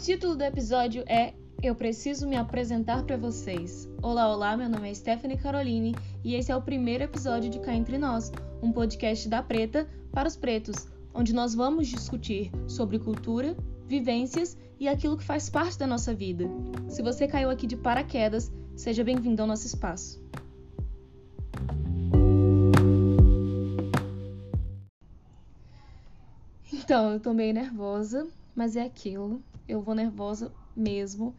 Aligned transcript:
título 0.00 0.34
do 0.34 0.42
episódio 0.42 1.04
é 1.06 1.34
Eu 1.62 1.74
Preciso 1.74 2.26
Me 2.26 2.34
Apresentar 2.34 3.04
para 3.04 3.18
Vocês. 3.18 3.86
Olá, 4.00 4.34
olá, 4.34 4.56
meu 4.56 4.66
nome 4.66 4.90
é 4.90 4.94
Stephanie 4.94 5.36
Caroline 5.36 5.94
e 6.24 6.34
esse 6.34 6.50
é 6.50 6.56
o 6.56 6.62
primeiro 6.62 7.04
episódio 7.04 7.50
de 7.50 7.58
Cá 7.60 7.74
Entre 7.74 7.98
Nós, 7.98 8.32
um 8.62 8.72
podcast 8.72 9.28
da 9.28 9.42
Preta 9.42 9.86
para 10.10 10.26
os 10.26 10.36
Pretos, 10.36 10.88
onde 11.12 11.34
nós 11.34 11.54
vamos 11.54 11.86
discutir 11.86 12.50
sobre 12.66 12.98
cultura, 12.98 13.54
vivências 13.86 14.56
e 14.78 14.88
aquilo 14.88 15.18
que 15.18 15.22
faz 15.22 15.50
parte 15.50 15.78
da 15.78 15.86
nossa 15.86 16.14
vida. 16.14 16.46
Se 16.88 17.02
você 17.02 17.28
caiu 17.28 17.50
aqui 17.50 17.66
de 17.66 17.76
paraquedas, 17.76 18.50
seja 18.74 19.04
bem-vindo 19.04 19.42
ao 19.42 19.48
nosso 19.48 19.66
espaço. 19.66 20.18
Então, 26.72 27.12
eu 27.12 27.20
tô 27.20 27.34
meio 27.34 27.52
nervosa, 27.52 28.26
mas 28.56 28.76
é 28.76 28.82
aquilo. 28.82 29.42
Eu 29.70 29.80
vou 29.80 29.94
nervosa 29.94 30.52
mesmo. 30.74 31.32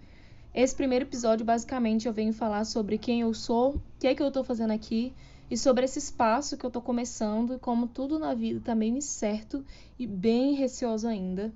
Esse 0.56 0.74
primeiro 0.74 1.04
episódio, 1.04 1.46
basicamente, 1.46 2.08
eu 2.08 2.14
venho 2.14 2.32
falar 2.32 2.64
sobre 2.64 2.98
quem 2.98 3.22
eu 3.22 3.34
sou, 3.34 3.76
o 3.76 3.82
que 4.00 4.08
é 4.08 4.16
que 4.16 4.24
eu 4.24 4.32
tô 4.32 4.42
fazendo 4.42 4.72
aqui 4.72 5.14
e 5.50 5.58
sobre 5.58 5.84
esse 5.84 6.00
espaço 6.00 6.56
que 6.56 6.66
eu 6.66 6.72
tô 6.72 6.82
começando 6.82 7.56
e 7.56 7.60
como 7.60 7.90
tudo 7.90 8.18
na 8.18 8.34
vida 8.34 8.62
tá 8.64 8.74
meio 8.74 8.96
incerto 8.96 9.66
e 10.00 10.08
bem 10.08 10.54
receoso 10.54 11.10
ainda. 11.10 11.54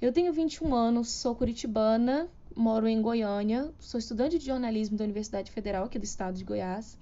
Eu 0.00 0.12
tenho 0.12 0.32
21 0.32 0.72
anos, 0.72 1.10
sou 1.10 1.34
curitibana, 1.34 2.28
moro 2.54 2.86
em 2.86 3.02
Goiânia, 3.02 3.74
sou 3.80 3.98
estudante 3.98 4.38
de 4.38 4.46
jornalismo 4.46 4.96
da 4.96 5.02
Universidade 5.02 5.50
Federal 5.50 5.86
aqui 5.86 5.98
do 5.98 6.04
estado 6.04 6.36
de 6.36 6.44
Goiás. 6.44 6.96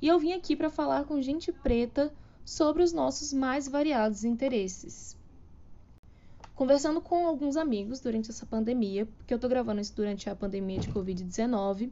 E 0.00 0.06
eu 0.06 0.16
vim 0.20 0.32
aqui 0.32 0.54
para 0.54 0.70
falar 0.70 1.06
com 1.06 1.20
gente 1.20 1.50
preta 1.50 2.14
sobre 2.44 2.84
os 2.84 2.92
nossos 2.92 3.32
mais 3.32 3.66
variados 3.66 4.22
interesses. 4.22 5.17
Conversando 6.58 7.00
com 7.00 7.24
alguns 7.24 7.56
amigos 7.56 8.00
durante 8.00 8.30
essa 8.32 8.44
pandemia, 8.44 9.06
porque 9.06 9.32
eu 9.32 9.36
estou 9.36 9.48
gravando 9.48 9.80
isso 9.80 9.94
durante 9.94 10.28
a 10.28 10.34
pandemia 10.34 10.80
de 10.80 10.88
Covid-19, 10.88 11.88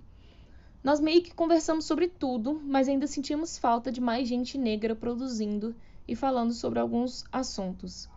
nós 0.83 0.99
meio 0.99 1.23
que 1.23 1.33
conversamos 1.33 1.85
sobre 1.85 2.09
tudo, 2.09 2.61
mas 2.65 2.89
ainda 2.89 3.07
sentimos 3.07 3.57
falta 3.57 3.93
de 3.93 4.01
mais 4.01 4.27
gente 4.27 4.59
negra 4.59 4.97
produzindo 4.97 5.73
e 6.09 6.17
falando 6.17 6.53
sobre 6.53 6.81
alguns 6.81 7.25
assuntos. 7.31 8.09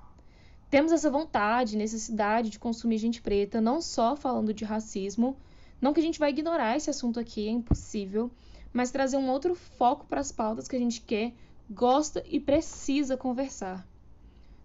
Temos 0.71 0.91
essa 0.91 1.11
vontade, 1.11 1.77
necessidade 1.77 2.49
de 2.49 2.57
consumir 2.57 2.97
gente 2.97 3.21
preta, 3.21 3.61
não 3.61 3.79
só 3.79 4.15
falando 4.15 4.51
de 4.51 4.65
racismo, 4.65 5.37
não 5.79 5.93
que 5.93 5.99
a 5.99 6.03
gente 6.03 6.17
vai 6.17 6.31
ignorar 6.31 6.75
esse 6.75 6.89
assunto 6.89 7.19
aqui, 7.19 7.47
é 7.47 7.51
impossível, 7.51 8.31
mas 8.73 8.89
trazer 8.89 9.17
um 9.17 9.29
outro 9.29 9.53
foco 9.53 10.07
para 10.07 10.19
as 10.19 10.31
pautas 10.31 10.67
que 10.67 10.75
a 10.75 10.79
gente 10.79 11.01
quer, 11.01 11.31
gosta 11.69 12.23
e 12.25 12.39
precisa 12.39 13.15
conversar. 13.15 13.87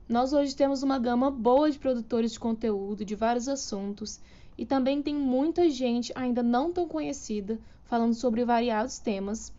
Nós 0.06 0.34
hoje 0.34 0.54
temos 0.54 0.82
uma 0.82 0.98
gama 0.98 1.30
boa 1.30 1.70
de 1.70 1.78
produtores 1.78 2.32
de 2.32 2.38
conteúdo 2.38 3.06
de 3.06 3.14
vários 3.14 3.48
assuntos 3.48 4.20
e 4.56 4.66
também 4.66 5.00
tem 5.00 5.14
muita 5.14 5.70
gente 5.70 6.12
ainda 6.14 6.42
não 6.42 6.70
tão 6.70 6.86
conhecida 6.86 7.58
falando 7.86 8.12
sobre 8.12 8.44
variados 8.44 8.98
temas. 8.98 9.50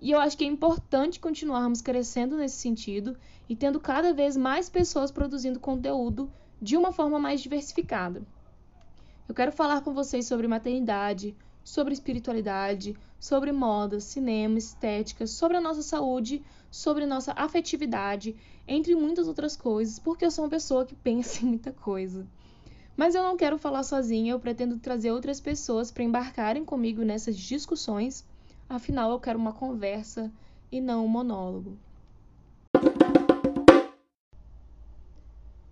E 0.00 0.10
eu 0.10 0.18
acho 0.18 0.36
que 0.36 0.42
é 0.42 0.48
importante 0.48 1.20
continuarmos 1.20 1.80
crescendo 1.80 2.36
nesse 2.36 2.56
sentido 2.56 3.16
e 3.48 3.54
tendo 3.54 3.78
cada 3.78 4.12
vez 4.12 4.36
mais 4.36 4.68
pessoas 4.68 5.12
produzindo 5.12 5.60
conteúdo 5.60 6.28
de 6.60 6.76
uma 6.76 6.90
forma 6.90 7.20
mais 7.20 7.40
diversificada. 7.40 8.22
Eu 9.28 9.34
quero 9.36 9.52
falar 9.52 9.82
com 9.82 9.94
vocês 9.94 10.26
sobre 10.26 10.48
maternidade, 10.48 11.36
sobre 11.64 11.92
espiritualidade, 11.92 12.96
sobre 13.18 13.52
moda, 13.52 14.00
cinema, 14.00 14.58
estética, 14.58 15.26
sobre 15.26 15.56
a 15.56 15.60
nossa 15.60 15.82
saúde, 15.82 16.42
sobre 16.70 17.06
nossa 17.06 17.32
afetividade, 17.36 18.34
entre 18.66 18.94
muitas 18.94 19.28
outras 19.28 19.56
coisas, 19.56 19.98
porque 19.98 20.24
eu 20.24 20.30
sou 20.30 20.44
uma 20.44 20.50
pessoa 20.50 20.84
que 20.84 20.94
pensa 20.96 21.44
em 21.44 21.48
muita 21.48 21.72
coisa. 21.72 22.26
Mas 22.96 23.14
eu 23.14 23.22
não 23.22 23.36
quero 23.36 23.58
falar 23.58 23.82
sozinha, 23.82 24.32
eu 24.32 24.40
pretendo 24.40 24.78
trazer 24.78 25.10
outras 25.10 25.40
pessoas 25.40 25.90
para 25.90 26.04
embarcarem 26.04 26.64
comigo 26.64 27.02
nessas 27.02 27.36
discussões. 27.36 28.26
Afinal, 28.68 29.10
eu 29.10 29.20
quero 29.20 29.38
uma 29.38 29.52
conversa 29.52 30.32
e 30.70 30.80
não 30.80 31.04
um 31.04 31.08
monólogo. 31.08 31.78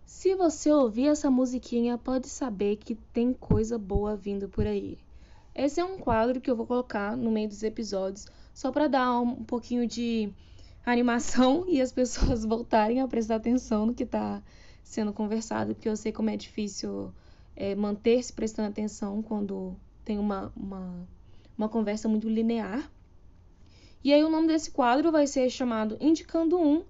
Se 0.04 0.34
você 0.34 0.70
ouvir 0.70 1.08
essa 1.08 1.30
musiquinha, 1.30 1.96
pode 1.96 2.28
saber 2.28 2.76
que 2.76 2.94
tem 2.94 3.32
coisa 3.32 3.78
boa 3.78 4.14
vindo 4.14 4.48
por 4.48 4.66
aí. 4.66 4.98
Esse 5.54 5.80
é 5.80 5.84
um 5.84 5.98
quadro 5.98 6.40
que 6.40 6.50
eu 6.50 6.56
vou 6.56 6.66
colocar 6.66 7.16
no 7.16 7.30
meio 7.30 7.48
dos 7.48 7.62
episódios, 7.62 8.26
só 8.54 8.70
para 8.70 8.88
dar 8.88 9.20
um 9.20 9.44
pouquinho 9.44 9.86
de 9.86 10.32
animação 10.84 11.64
e 11.68 11.80
as 11.80 11.92
pessoas 11.92 12.44
voltarem 12.46 13.00
a 13.00 13.08
prestar 13.08 13.36
atenção 13.36 13.86
no 13.86 13.94
que 13.94 14.04
está 14.04 14.42
sendo 14.82 15.12
conversado, 15.12 15.74
porque 15.74 15.88
eu 15.88 15.96
sei 15.96 16.12
como 16.12 16.30
é 16.30 16.36
difícil 16.36 17.12
é, 17.54 17.74
manter-se 17.74 18.32
prestando 18.32 18.68
atenção 18.68 19.22
quando 19.22 19.76
tem 20.04 20.18
uma, 20.18 20.52
uma, 20.56 21.08
uma 21.56 21.68
conversa 21.68 22.08
muito 22.08 22.28
linear. 22.28 22.90
E 24.02 24.12
aí 24.12 24.24
o 24.24 24.30
nome 24.30 24.46
desse 24.48 24.70
quadro 24.70 25.12
vai 25.12 25.26
ser 25.26 25.50
chamado 25.50 25.96
Indicando 26.00 26.58
Um, 26.58 26.82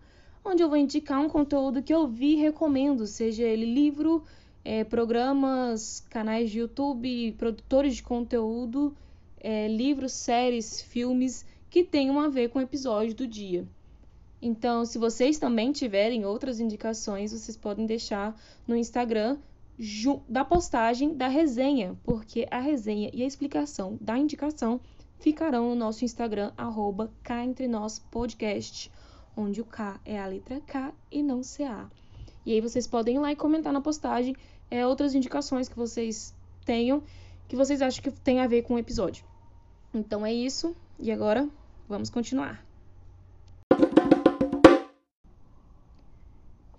onde 0.45 0.63
eu 0.63 0.69
vou 0.69 0.79
indicar 0.79 1.21
um 1.21 1.29
conteúdo 1.29 1.83
que 1.83 1.93
eu 1.93 2.07
vi 2.07 2.35
e 2.35 2.37
recomendo, 2.37 3.07
seja 3.07 3.43
ele 3.43 3.67
livro, 3.67 4.25
é, 4.71 4.85
programas, 4.85 5.99
canais 6.09 6.49
de 6.49 6.61
YouTube, 6.61 7.35
produtores 7.37 7.97
de 7.97 8.05
conteúdo, 8.05 8.97
é, 9.41 9.67
livros, 9.67 10.13
séries, 10.13 10.81
filmes 10.81 11.45
que 11.69 11.83
tenham 11.83 12.21
a 12.21 12.29
ver 12.29 12.51
com 12.51 12.61
o 12.61 12.63
episódio 12.63 13.13
do 13.13 13.27
dia. 13.27 13.67
Então, 14.41 14.85
se 14.85 14.97
vocês 14.97 15.41
também 15.41 15.73
tiverem 15.73 16.25
outras 16.25 16.61
indicações, 16.61 17.33
vocês 17.33 17.57
podem 17.57 17.85
deixar 17.85 18.41
no 18.65 18.77
Instagram 18.77 19.39
da 20.29 20.45
postagem 20.45 21.17
da 21.17 21.27
resenha, 21.27 21.99
porque 22.05 22.47
a 22.49 22.61
resenha 22.61 23.11
e 23.13 23.25
a 23.25 23.27
explicação 23.27 23.99
da 24.01 24.17
indicação 24.17 24.81
ficarão 25.19 25.71
no 25.71 25.75
nosso 25.75 26.05
Instagram, 26.05 26.53
arroba 26.57 27.11
cá 27.25 27.45
entre 27.45 27.67
nós 27.67 27.99
podcast, 27.99 28.89
onde 29.37 29.61
o 29.61 29.65
K 29.65 30.01
é 30.05 30.17
a 30.17 30.29
letra 30.29 30.61
K 30.61 30.95
e 31.11 31.25
não 31.25 31.41
CA. 31.41 31.91
E 32.45 32.53
aí 32.53 32.61
vocês 32.61 32.87
podem 32.87 33.17
ir 33.17 33.19
lá 33.19 33.33
e 33.33 33.37
comentar 33.37 33.73
na 33.73 33.81
postagem 33.81 34.35
é, 34.71 34.87
outras 34.87 35.15
indicações 35.15 35.69
que 35.69 35.77
vocês 35.77 36.35
tenham, 36.65 37.03
que 37.49 37.57
vocês 37.57 37.83
acham 37.83 38.03
que 38.03 38.11
tem 38.11 38.41
a 38.41 38.47
ver 38.47 38.63
com 38.63 38.75
o 38.75 38.79
episódio. 38.79 39.25
Então 39.93 40.25
é 40.25 40.33
isso, 40.33 40.75
e 40.99 41.11
agora 41.11 41.49
vamos 41.89 42.09
continuar. 42.09 42.65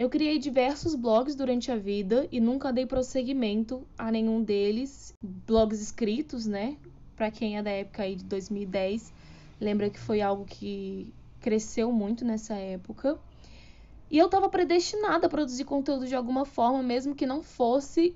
Eu 0.01 0.09
criei 0.09 0.39
diversos 0.39 0.95
blogs 0.95 1.35
durante 1.35 1.71
a 1.71 1.75
vida 1.77 2.27
e 2.31 2.39
nunca 2.39 2.73
dei 2.73 2.87
prosseguimento 2.87 3.85
a 3.95 4.11
nenhum 4.11 4.41
deles. 4.41 5.13
Blogs 5.23 5.79
escritos, 5.79 6.47
né? 6.47 6.75
Para 7.15 7.29
quem 7.29 7.55
é 7.55 7.61
da 7.61 7.69
época 7.69 8.01
aí 8.01 8.15
de 8.15 8.23
2010, 8.23 9.13
lembra 9.59 9.91
que 9.91 9.99
foi 9.99 10.19
algo 10.19 10.43
que 10.43 11.13
cresceu 11.39 11.91
muito 11.91 12.25
nessa 12.25 12.55
época. 12.55 13.19
E 14.11 14.17
eu 14.17 14.25
estava 14.25 14.49
predestinada 14.49 15.27
a 15.27 15.29
produzir 15.29 15.63
conteúdo 15.63 16.05
de 16.05 16.13
alguma 16.13 16.43
forma, 16.43 16.83
mesmo 16.83 17.15
que 17.15 17.25
não 17.25 17.41
fosse 17.41 18.13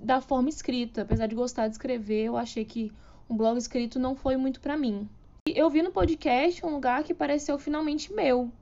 da 0.00 0.20
forma 0.20 0.48
escrita. 0.48 1.02
Apesar 1.02 1.26
de 1.26 1.34
gostar 1.34 1.66
de 1.66 1.74
escrever, 1.74 2.26
eu 2.26 2.36
achei 2.36 2.64
que 2.64 2.92
um 3.28 3.36
blog 3.36 3.58
escrito 3.58 3.98
não 3.98 4.14
foi 4.14 4.36
muito 4.36 4.60
para 4.60 4.76
mim. 4.76 5.08
E 5.48 5.58
eu 5.58 5.68
vi 5.68 5.82
no 5.82 5.90
podcast 5.90 6.64
um 6.64 6.70
lugar 6.70 7.02
que 7.02 7.12
pareceu 7.12 7.58
finalmente 7.58 8.12
meu. 8.12 8.52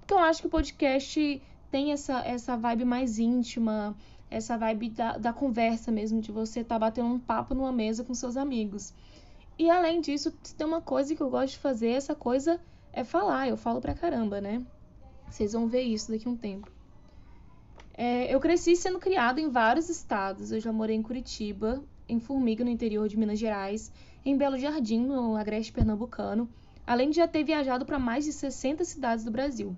Porque 0.00 0.12
eu 0.12 0.18
acho 0.18 0.42
que 0.42 0.46
o 0.46 0.50
podcast 0.50 1.40
tem 1.70 1.92
essa, 1.92 2.20
essa 2.20 2.54
vibe 2.54 2.84
mais 2.84 3.18
íntima, 3.18 3.96
essa 4.30 4.58
vibe 4.58 4.90
da, 4.90 5.16
da 5.16 5.32
conversa 5.32 5.90
mesmo, 5.90 6.20
de 6.20 6.30
você 6.30 6.60
estar 6.60 6.74
tá 6.74 6.78
batendo 6.78 7.08
um 7.08 7.18
papo 7.18 7.54
numa 7.54 7.72
mesa 7.72 8.04
com 8.04 8.12
seus 8.12 8.36
amigos. 8.36 8.92
E 9.58 9.70
além 9.70 10.02
disso, 10.02 10.30
tem 10.54 10.66
uma 10.66 10.82
coisa 10.82 11.14
que 11.14 11.22
eu 11.22 11.30
gosto 11.30 11.54
de 11.54 11.60
fazer, 11.60 11.92
essa 11.92 12.14
coisa 12.14 12.60
é 12.92 13.02
falar. 13.02 13.48
Eu 13.48 13.56
falo 13.56 13.80
pra 13.80 13.94
caramba, 13.94 14.38
né? 14.38 14.62
Vocês 15.30 15.52
vão 15.52 15.66
ver 15.66 15.82
isso 15.82 16.10
daqui 16.10 16.26
a 16.26 16.30
um 16.30 16.36
tempo. 16.36 16.70
É, 17.96 18.32
eu 18.32 18.38
cresci 18.38 18.76
sendo 18.76 18.98
criado 18.98 19.38
em 19.38 19.48
vários 19.48 19.88
estados. 19.88 20.52
Eu 20.52 20.60
já 20.60 20.72
morei 20.72 20.96
em 20.96 21.02
Curitiba, 21.02 21.82
em 22.08 22.20
Formiga, 22.20 22.62
no 22.62 22.70
interior 22.70 23.08
de 23.08 23.16
Minas 23.16 23.38
Gerais, 23.38 23.90
em 24.24 24.36
Belo 24.36 24.58
Jardim, 24.58 25.00
no 25.00 25.36
agreste 25.36 25.72
pernambucano, 25.72 26.48
além 26.86 27.10
de 27.10 27.16
já 27.16 27.26
ter 27.26 27.42
viajado 27.42 27.86
para 27.86 27.98
mais 27.98 28.24
de 28.24 28.32
60 28.32 28.84
cidades 28.84 29.24
do 29.24 29.30
Brasil. 29.30 29.76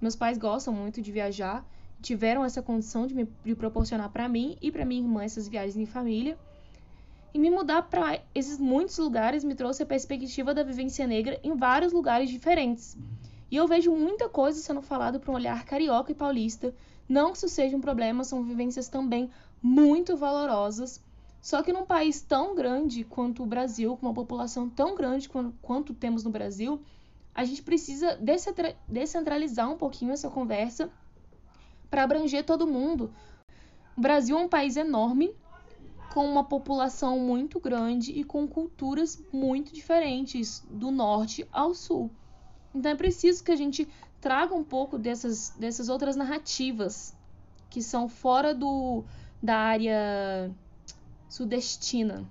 Meus 0.00 0.16
pais 0.16 0.38
gostam 0.38 0.72
muito 0.72 1.02
de 1.02 1.12
viajar, 1.12 1.66
tiveram 2.00 2.44
essa 2.44 2.62
condição 2.62 3.06
de, 3.06 3.14
me, 3.14 3.28
de 3.44 3.54
proporcionar 3.54 4.10
para 4.10 4.28
mim 4.28 4.56
e 4.62 4.70
para 4.70 4.84
minha 4.84 5.02
irmã 5.02 5.22
essas 5.24 5.48
viagens 5.48 5.76
em 5.76 5.86
família. 5.86 6.38
E 7.34 7.38
me 7.38 7.50
mudar 7.50 7.82
para 7.82 8.20
esses 8.34 8.58
muitos 8.58 8.96
lugares 8.98 9.44
me 9.44 9.54
trouxe 9.54 9.82
a 9.82 9.86
perspectiva 9.86 10.54
da 10.54 10.62
vivência 10.62 11.06
negra 11.06 11.38
em 11.42 11.54
vários 11.54 11.92
lugares 11.92 12.30
diferentes. 12.30 12.96
E 13.50 13.56
eu 13.56 13.66
vejo 13.66 13.90
muita 13.94 14.28
coisa 14.28 14.60
sendo 14.60 14.82
falada 14.82 15.18
para 15.18 15.30
um 15.30 15.34
olhar 15.34 15.64
carioca 15.64 16.12
e 16.12 16.14
paulista. 16.14 16.74
Não 17.08 17.32
que 17.32 17.38
isso 17.38 17.48
seja 17.48 17.76
um 17.76 17.80
problema, 17.80 18.24
são 18.24 18.44
vivências 18.44 18.88
também 18.88 19.30
muito 19.62 20.16
valorosas. 20.16 21.02
Só 21.40 21.62
que 21.62 21.72
num 21.72 21.86
país 21.86 22.20
tão 22.20 22.54
grande 22.54 23.04
quanto 23.04 23.42
o 23.42 23.46
Brasil, 23.46 23.96
com 23.96 24.06
uma 24.06 24.14
população 24.14 24.68
tão 24.68 24.94
grande 24.94 25.28
quanto, 25.28 25.54
quanto 25.62 25.94
temos 25.94 26.24
no 26.24 26.30
Brasil, 26.30 26.82
a 27.34 27.44
gente 27.44 27.62
precisa 27.62 28.18
descentralizar 28.88 29.70
um 29.70 29.78
pouquinho 29.78 30.12
essa 30.12 30.28
conversa 30.28 30.90
para 31.88 32.02
abranger 32.02 32.44
todo 32.44 32.66
mundo. 32.66 33.14
O 33.96 34.00
Brasil 34.00 34.36
é 34.36 34.40
um 34.40 34.48
país 34.48 34.76
enorme 34.76 35.34
com 36.12 36.26
uma 36.26 36.44
população 36.44 37.18
muito 37.18 37.60
grande 37.60 38.12
e 38.12 38.24
com 38.24 38.46
culturas 38.46 39.22
muito 39.32 39.72
diferentes 39.72 40.64
do 40.68 40.90
norte 40.90 41.46
ao 41.52 41.74
sul. 41.74 42.10
Então 42.74 42.92
é 42.92 42.94
preciso 42.94 43.42
que 43.42 43.50
a 43.50 43.56
gente 43.56 43.88
traga 44.20 44.54
um 44.54 44.64
pouco 44.64 44.98
dessas, 44.98 45.50
dessas 45.50 45.88
outras 45.88 46.16
narrativas 46.16 47.14
que 47.70 47.82
são 47.82 48.08
fora 48.08 48.54
do, 48.54 49.04
da 49.42 49.56
área 49.56 50.50
sudestina. 51.28 52.26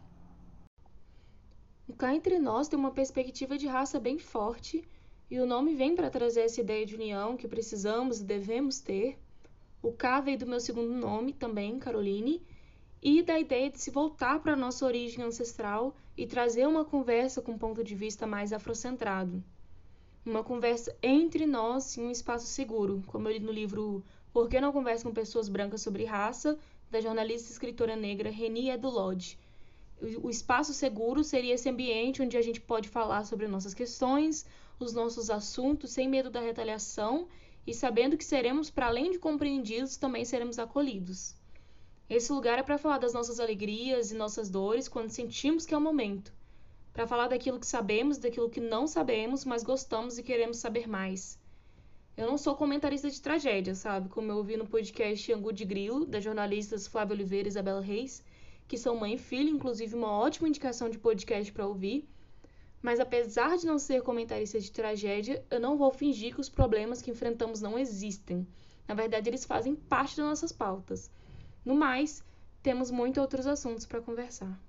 Cá 1.97 2.13
Entre 2.13 2.37
Nós 2.37 2.67
tem 2.67 2.77
uma 2.77 2.91
perspectiva 2.91 3.57
de 3.57 3.65
raça 3.65 3.99
bem 3.99 4.19
forte 4.19 4.87
e 5.31 5.39
o 5.39 5.47
nome 5.47 5.73
vem 5.73 5.95
para 5.95 6.11
trazer 6.11 6.41
essa 6.41 6.61
ideia 6.61 6.85
de 6.85 6.93
união 6.93 7.35
que 7.35 7.47
precisamos 7.47 8.21
e 8.21 8.23
devemos 8.23 8.79
ter. 8.79 9.17
O 9.81 9.91
K 9.91 10.21
veio 10.21 10.37
do 10.37 10.45
meu 10.45 10.59
segundo 10.59 10.93
nome 10.93 11.33
também, 11.33 11.79
Caroline, 11.79 12.45
e 13.01 13.23
da 13.23 13.39
ideia 13.39 13.71
de 13.71 13.79
se 13.79 13.89
voltar 13.89 14.39
para 14.41 14.53
a 14.53 14.55
nossa 14.55 14.85
origem 14.85 15.23
ancestral 15.23 15.95
e 16.15 16.27
trazer 16.27 16.67
uma 16.67 16.85
conversa 16.85 17.41
com 17.41 17.53
um 17.53 17.57
ponto 17.57 17.83
de 17.83 17.95
vista 17.95 18.27
mais 18.27 18.53
afrocentrado. 18.53 19.43
Uma 20.27 20.43
conversa 20.43 20.93
entre 21.01 21.45
nós 21.45 21.97
em 21.97 22.03
um 22.03 22.11
espaço 22.11 22.47
seguro, 22.47 23.01
como 23.07 23.29
eu 23.29 23.31
li 23.31 23.39
no 23.39 23.49
livro 23.49 24.03
Por 24.33 24.49
que 24.49 24.59
não 24.59 24.73
conversa 24.73 25.05
com 25.05 25.13
pessoas 25.13 25.47
brancas 25.47 25.81
sobre 25.81 26.03
raça, 26.03 26.59
da 26.91 26.99
jornalista 26.99 27.47
e 27.47 27.53
escritora 27.53 27.95
negra 27.95 28.29
Reni 28.29 28.69
Edulod. 28.69 29.39
O 30.21 30.29
espaço 30.29 30.73
seguro 30.73 31.23
seria 31.23 31.53
esse 31.53 31.69
ambiente 31.69 32.21
onde 32.21 32.35
a 32.35 32.41
gente 32.41 32.59
pode 32.59 32.89
falar 32.89 33.23
sobre 33.23 33.47
nossas 33.47 33.73
questões, 33.73 34.45
os 34.77 34.91
nossos 34.91 35.29
assuntos 35.29 35.91
sem 35.91 36.09
medo 36.09 36.29
da 36.29 36.41
retaliação 36.41 37.29
e 37.65 37.73
sabendo 37.73 38.17
que 38.17 38.25
seremos, 38.25 38.69
para 38.69 38.87
além 38.87 39.11
de 39.11 39.19
compreendidos, 39.19 39.95
também 39.95 40.25
seremos 40.25 40.59
acolhidos. 40.59 41.37
Esse 42.09 42.33
lugar 42.33 42.59
é 42.59 42.63
para 42.63 42.77
falar 42.77 42.97
das 42.97 43.13
nossas 43.13 43.39
alegrias 43.39 44.11
e 44.11 44.15
nossas 44.15 44.49
dores 44.49 44.89
quando 44.89 45.09
sentimos 45.09 45.65
que 45.65 45.73
é 45.73 45.77
o 45.77 45.81
momento. 45.81 46.33
Para 46.97 47.05
falar 47.05 47.27
daquilo 47.27 47.59
que 47.59 47.67
sabemos, 47.67 48.17
daquilo 48.17 48.49
que 48.49 48.59
não 48.59 48.87
sabemos, 48.87 49.45
mas 49.45 49.61
gostamos 49.61 50.17
e 50.17 50.23
queremos 50.23 50.57
saber 50.57 50.89
mais. 50.89 51.39
Eu 52.17 52.25
não 52.25 52.39
sou 52.39 52.55
comentarista 52.55 53.07
de 53.07 53.21
tragédia, 53.21 53.75
sabe? 53.75 54.09
Como 54.09 54.31
eu 54.31 54.37
ouvi 54.37 54.57
no 54.57 54.65
podcast 54.65 55.31
Angu 55.31 55.53
de 55.53 55.63
Grilo, 55.63 56.07
das 56.07 56.23
jornalistas 56.23 56.87
Flávia 56.87 57.13
Oliveira 57.13 57.47
e 57.47 57.51
Isabela 57.51 57.81
Reis, 57.81 58.23
que 58.67 58.79
são 58.79 58.95
mãe 58.95 59.13
e 59.13 59.17
filha, 59.19 59.47
inclusive 59.47 59.93
uma 59.93 60.09
ótima 60.09 60.47
indicação 60.47 60.89
de 60.89 60.97
podcast 60.97 61.51
para 61.51 61.67
ouvir. 61.67 62.09
Mas 62.81 62.99
apesar 62.99 63.57
de 63.57 63.67
não 63.67 63.77
ser 63.77 64.01
comentarista 64.01 64.59
de 64.59 64.71
tragédia, 64.71 65.45
eu 65.51 65.59
não 65.59 65.77
vou 65.77 65.91
fingir 65.91 66.33
que 66.33 66.41
os 66.41 66.49
problemas 66.49 66.99
que 66.99 67.11
enfrentamos 67.11 67.61
não 67.61 67.77
existem. 67.77 68.47
Na 68.87 68.95
verdade, 68.95 69.29
eles 69.29 69.45
fazem 69.45 69.75
parte 69.75 70.17
das 70.17 70.25
nossas 70.25 70.51
pautas. 70.51 71.11
No 71.63 71.75
mais, 71.75 72.23
temos 72.63 72.89
muitos 72.89 73.21
outros 73.21 73.45
assuntos 73.45 73.85
para 73.85 74.01
conversar. 74.01 74.59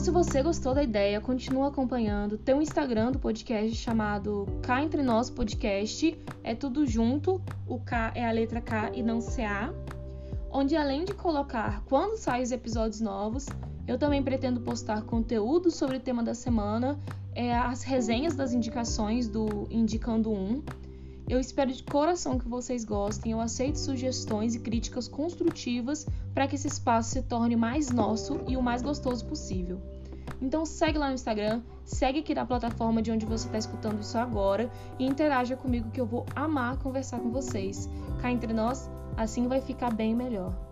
Se 0.00 0.10
você 0.10 0.42
gostou 0.42 0.72
da 0.72 0.82
ideia, 0.82 1.20
continua 1.20 1.68
acompanhando. 1.68 2.38
Tem 2.38 2.54
um 2.54 2.62
Instagram 2.62 3.12
do 3.12 3.18
podcast 3.18 3.76
chamado 3.76 4.46
Cá 4.62 4.82
Entre 4.82 5.02
Nós 5.02 5.28
Podcast. 5.28 6.18
É 6.42 6.54
tudo 6.54 6.86
junto. 6.86 7.38
O 7.68 7.78
K 7.78 8.10
é 8.14 8.26
a 8.26 8.32
letra 8.32 8.62
K 8.62 8.92
e 8.94 9.02
não 9.02 9.20
CA. 9.20 9.74
Onde 10.50 10.74
além 10.74 11.04
de 11.04 11.12
colocar 11.12 11.82
quando 11.84 12.16
saem 12.16 12.42
os 12.42 12.50
episódios 12.50 13.02
novos, 13.02 13.46
eu 13.86 13.98
também 13.98 14.22
pretendo 14.22 14.62
postar 14.62 15.02
conteúdo 15.02 15.70
sobre 15.70 15.98
o 15.98 16.00
tema 16.00 16.22
da 16.22 16.32
semana 16.34 16.98
é, 17.34 17.54
as 17.54 17.82
resenhas 17.82 18.34
das 18.34 18.54
indicações 18.54 19.28
do 19.28 19.68
Indicando 19.70 20.32
1. 20.32 20.62
Eu 21.30 21.38
espero 21.38 21.72
de 21.72 21.84
coração 21.84 22.40
que 22.40 22.48
vocês 22.48 22.84
gostem. 22.84 23.30
Eu 23.30 23.40
aceito 23.40 23.78
sugestões 23.78 24.56
e 24.56 24.58
críticas 24.58 25.06
construtivas 25.06 26.04
para 26.34 26.48
que 26.48 26.56
esse 26.56 26.66
espaço 26.66 27.10
se 27.10 27.22
torne 27.22 27.54
mais 27.54 27.88
nosso 27.88 28.40
e 28.48 28.56
o 28.56 28.62
mais 28.62 28.82
gostoso 28.82 29.24
possível. 29.24 29.80
Então 30.42 30.66
segue 30.66 30.98
lá 30.98 31.06
no 31.06 31.14
Instagram, 31.14 31.62
segue 31.84 32.18
aqui 32.18 32.34
na 32.34 32.44
plataforma 32.44 33.00
de 33.00 33.12
onde 33.12 33.26
você 33.26 33.46
está 33.46 33.58
escutando 33.58 34.00
isso 34.00 34.18
agora 34.18 34.68
e 34.98 35.06
interaja 35.06 35.54
comigo 35.54 35.92
que 35.92 36.00
eu 36.00 36.06
vou 36.06 36.26
amar 36.34 36.78
conversar 36.78 37.20
com 37.20 37.30
vocês. 37.30 37.88
Cá 38.20 38.32
entre 38.32 38.52
nós, 38.52 38.90
assim 39.16 39.46
vai 39.46 39.60
ficar 39.60 39.94
bem 39.94 40.16
melhor. 40.16 40.69